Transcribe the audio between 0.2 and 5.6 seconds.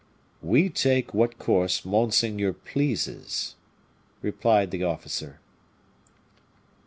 "We take what course monseigneur pleases," replied the officer.